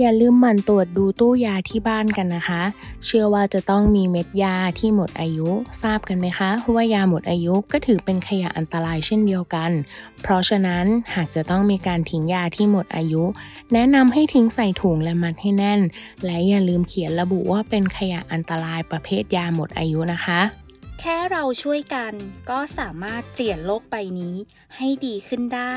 [0.00, 2.62] อย่าลืมหมั่นตรวจดูตู้ยาที่บ้านกันนะคะ
[3.06, 5.48] เชื่อว่าจะต้องมีเม็ดยาที่หมดอายุ
[5.82, 9.70] ทราบกันไหมคะว่ายาหมดอายุก็ถือเป็นขยะอันตรายเช่นเดียวกัน
[10.22, 13.22] เพราะฉะนั้นหากจะต้องมีการทิ้งยาที่หมดอายุ
[13.72, 15.80] แนะนำให้ทิ้งใส่ถุงและมัดให้แน่น
[16.24, 20.40] และอย่าลืมเขียนระบุว่าเป็นขยะอันตรายประเภทยาหมดอายุนะคะ
[21.00, 22.12] แค่เราช่วยกัน
[22.50, 24.34] ก็สามารถเปลี่ยนโลกใบนี้
[24.76, 25.76] ให้ดีขึ้นได้